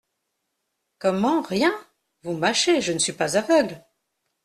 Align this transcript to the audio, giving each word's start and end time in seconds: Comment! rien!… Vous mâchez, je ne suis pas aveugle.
Comment! 0.97 1.43
rien!… 1.43 1.75
Vous 2.23 2.35
mâchez, 2.35 2.81
je 2.81 2.91
ne 2.91 2.97
suis 2.97 3.13
pas 3.13 3.37
aveugle. 3.37 3.85